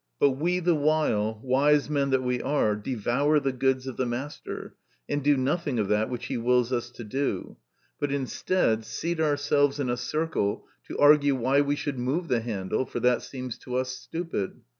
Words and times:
But 0.19 0.31
we 0.31 0.57
the 0.59 0.73
while, 0.73 1.39
wise 1.43 1.87
men 1.87 2.09
that 2.09 2.23
we 2.23 2.41
are, 2.41 2.75
devour 2.75 3.39
the 3.39 3.51
goods 3.51 3.85
of 3.85 3.97
the 3.97 4.05
master, 4.07 4.73
and 5.07 5.23
do 5.23 5.37
nothing 5.37 5.77
of 5.77 5.89
that 5.89 6.09
which 6.09 6.25
he 6.25 6.37
wills 6.37 6.73
us 6.73 6.89
to 6.89 7.03
do; 7.03 7.57
but 7.99 8.11
instead, 8.11 8.83
seat 8.83 9.19
ourselves 9.19 9.79
in 9.79 9.91
a 9.91 9.97
circle 9.97 10.65
to 10.87 10.97
argue 10.97 11.35
why 11.35 11.61
we 11.61 11.75
should 11.75 11.99
move 11.99 12.29
the 12.29 12.39
handle, 12.39 12.83
for 12.87 12.99
that 12.99 13.21
seems 13.21 13.59
to 13.59 13.75
us 13.75 13.89
stupid. 13.91 14.61